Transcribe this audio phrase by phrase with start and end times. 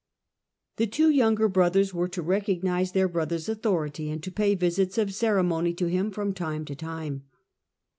[0.77, 5.13] The two younger brothers were to recognise their brother's authority and to pay visits of
[5.13, 7.25] ceremony to him from time to time.